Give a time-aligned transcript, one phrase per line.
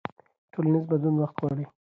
[0.51, 1.65] ټولنیز بدلون وخت غواړي.